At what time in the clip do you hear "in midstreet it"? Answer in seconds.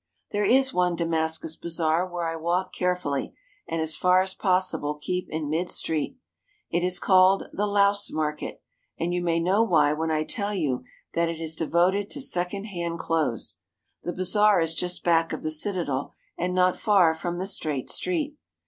5.29-6.83